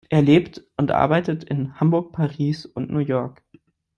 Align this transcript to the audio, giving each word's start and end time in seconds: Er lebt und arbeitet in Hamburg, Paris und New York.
Er 0.09 0.23
lebt 0.23 0.63
und 0.77 0.89
arbeitet 0.89 1.43
in 1.43 1.79
Hamburg, 1.79 2.11
Paris 2.11 2.65
und 2.65 2.89
New 2.89 2.97
York. 3.01 3.43